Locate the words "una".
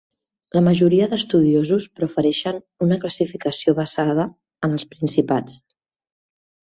2.87-2.97